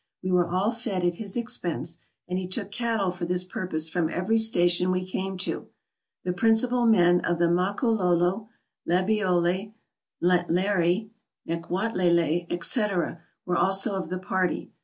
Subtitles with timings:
[0.23, 3.87] We were all fed at his expense, and he took cattle for this pur pose
[3.87, 5.67] from every station we came to.
[6.23, 8.49] The principal men of the Makololo,
[8.89, 9.75] Lebeole,
[10.23, 11.11] Ntlarie,
[11.47, 14.71] Nkwatlele, etc., were also of the party.